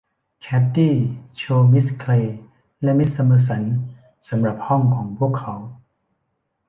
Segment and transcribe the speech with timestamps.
[0.41, 0.95] แคดดี้
[1.37, 2.39] โชว์มิสแคลร์
[2.83, 3.63] และมิสซัมเมอสัน
[4.29, 5.53] สำหรับห้องของพวกเขา